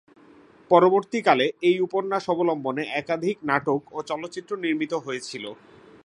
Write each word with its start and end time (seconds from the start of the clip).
পরবর্তীকালে 0.71 1.45
এই 1.69 1.77
উপন্যাস 1.79 2.23
অবলম্বনে 2.33 2.83
একাধিক 3.01 3.35
নাটক 3.49 3.81
ও 3.93 3.99
চলচ্চিত্র 4.09 4.51
নির্মিত 4.63 4.93
হয়েছিল। 5.05 5.45